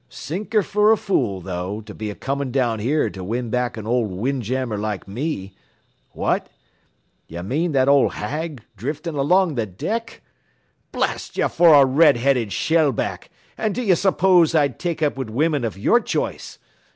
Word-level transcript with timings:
Sink 0.09 0.53
her 0.53 0.63
fer 0.63 0.91
a 0.91 0.97
fool, 0.97 1.41
though, 1.41 1.79
to 1.81 1.93
be 1.93 2.09
a 2.09 2.15
comin' 2.15 2.51
down 2.51 2.79
here 2.79 3.07
to 3.11 3.23
win 3.23 3.51
back 3.51 3.77
an 3.77 3.85
old 3.85 4.09
windjammer 4.09 4.75
like 4.75 5.07
me 5.07 5.53
What? 6.13 6.49
ye 7.27 7.39
mean 7.43 7.71
that 7.73 7.87
old 7.87 8.13
hag 8.13 8.63
driftin' 8.75 9.13
along 9.13 9.53
the 9.53 9.67
deck? 9.67 10.21
Blast 10.91 11.37
you 11.37 11.47
for 11.47 11.75
a 11.75 11.85
red 11.85 12.17
headed 12.17 12.51
shell 12.51 12.91
back, 12.91 13.29
d'ye 13.57 13.93
s'pose 13.93 14.55
I'd 14.55 14.79
take 14.79 15.03
up 15.03 15.17
wid 15.19 15.29
wimmen 15.29 15.63
av 15.63 15.77
your 15.77 15.99
choice? 15.99 16.57